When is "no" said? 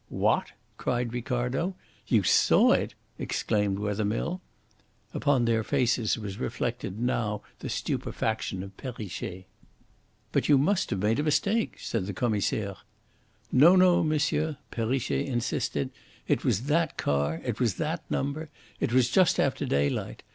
13.51-13.75, 13.75-14.01